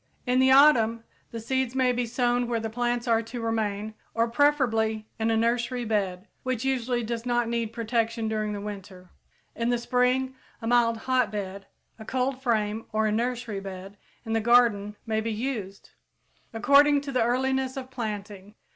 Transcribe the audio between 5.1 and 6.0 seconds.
in a nursery